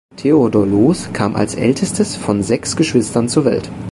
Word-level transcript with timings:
Theodor 0.15 0.65
Loos 0.65 1.09
kam 1.13 1.35
als 1.35 1.53
ältestes 1.53 2.15
von 2.15 2.41
sechs 2.41 2.75
Geschwistern 2.75 3.29
zur 3.29 3.45
Welt. 3.45 3.69